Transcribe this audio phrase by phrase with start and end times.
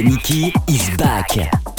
[0.00, 1.71] Mickey is back.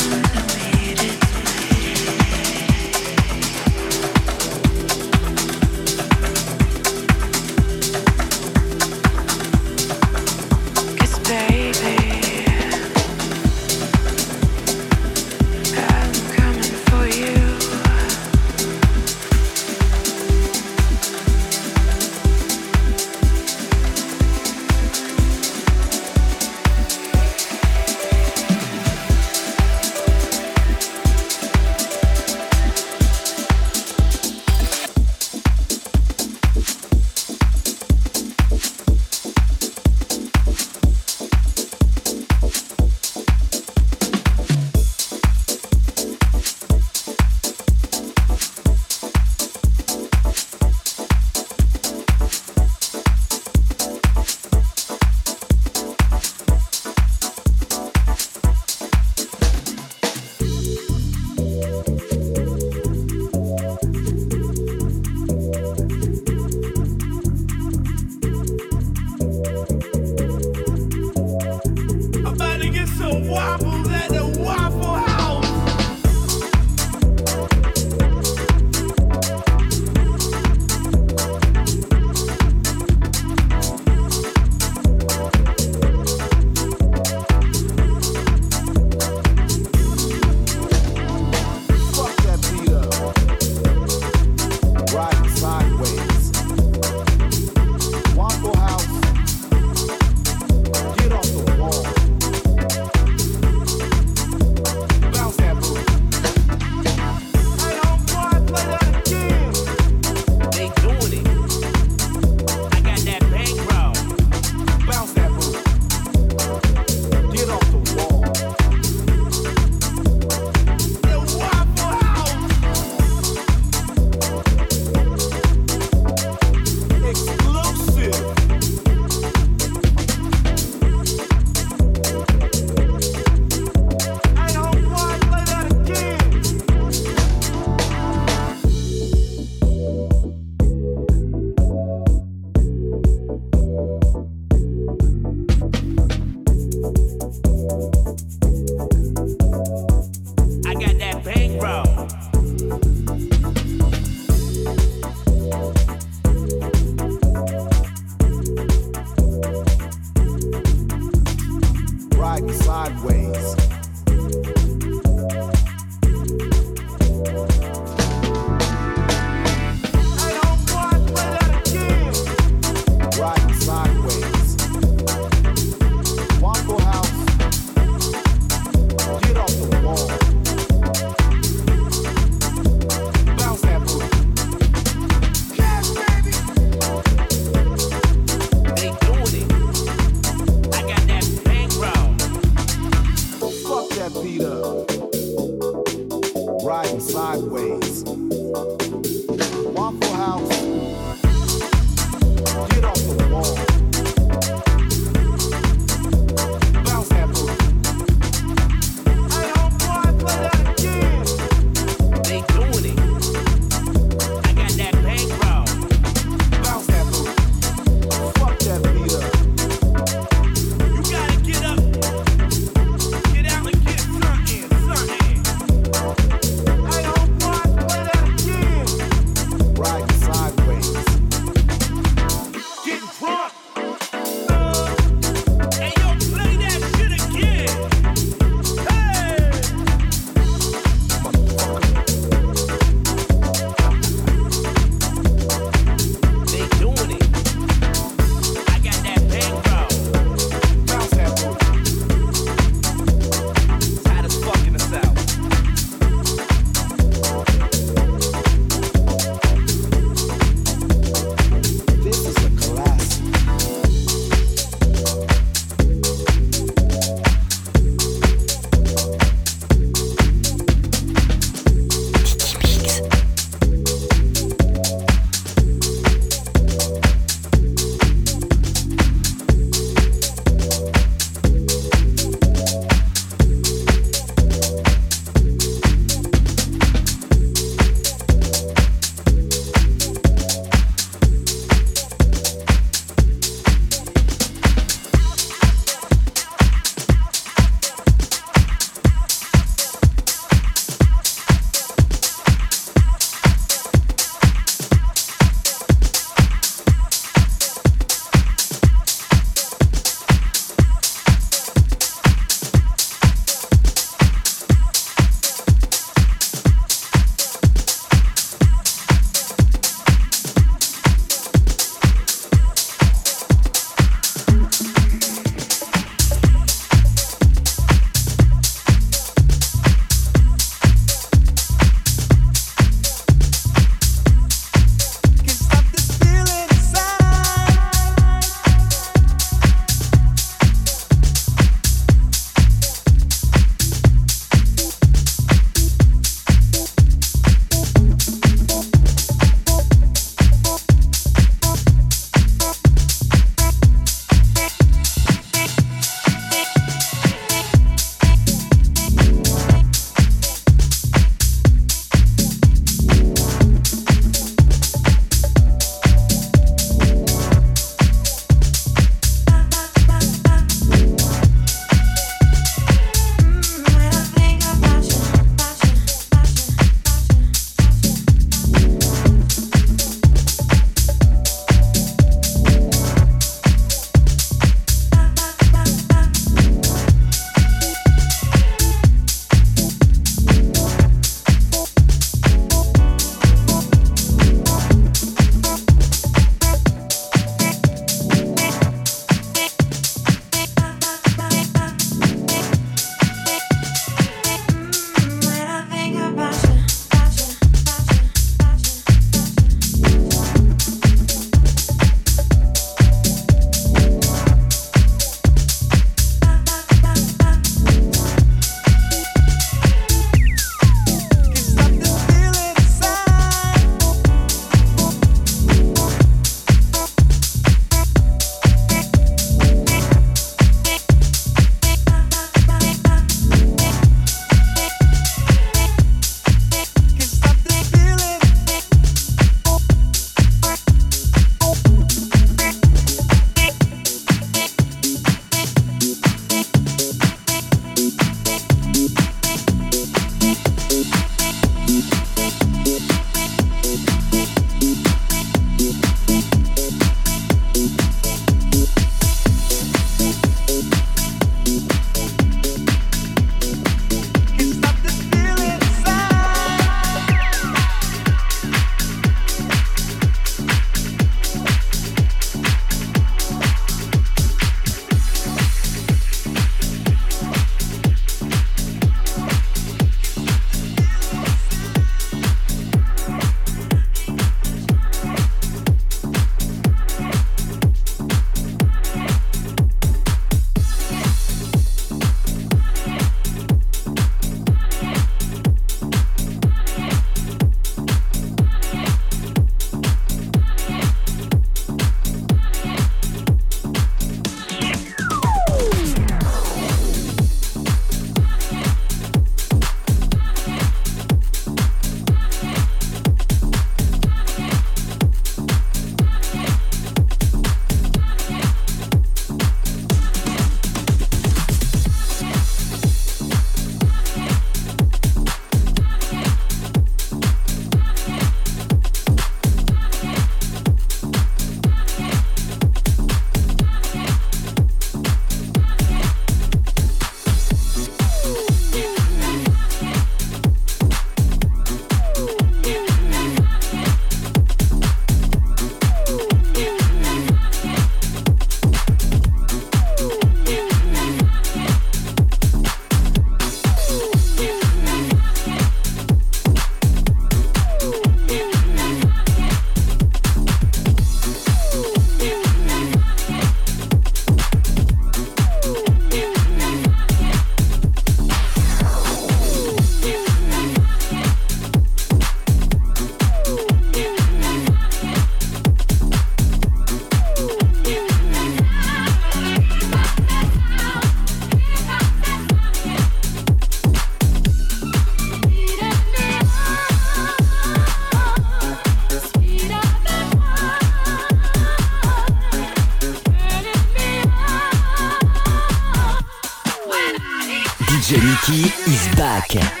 [598.11, 600.00] DJ Mickey is back.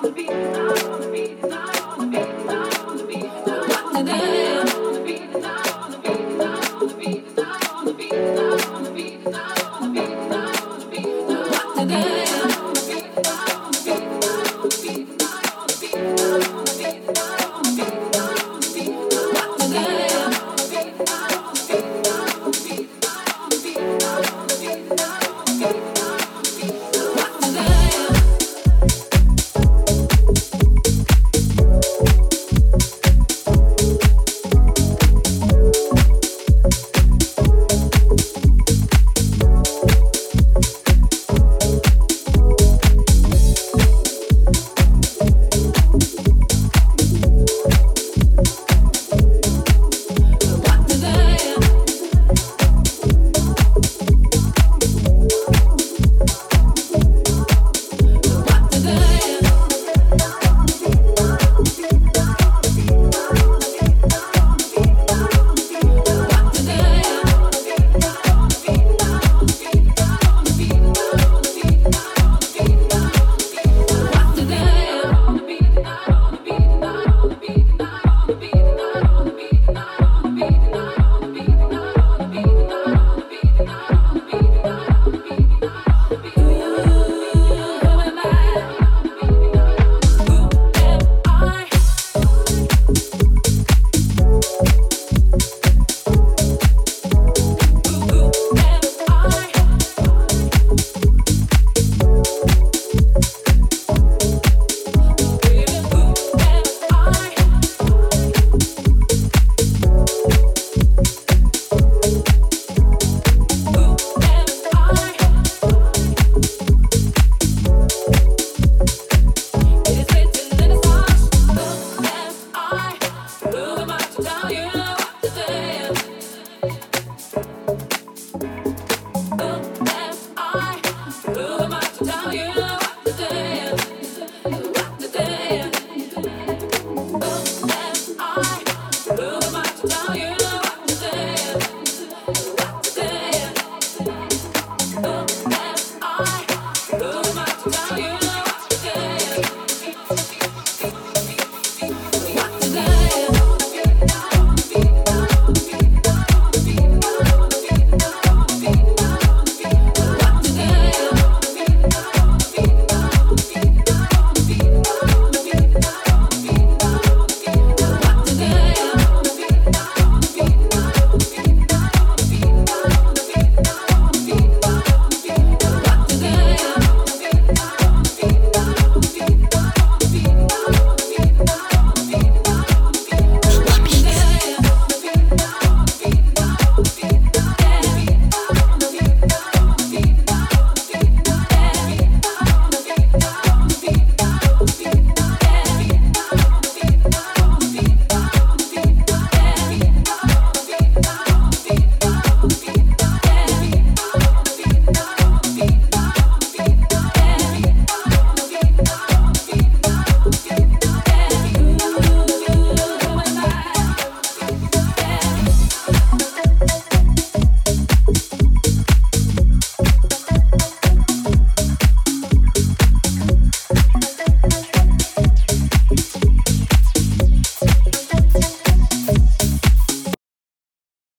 [0.00, 0.59] on the beat.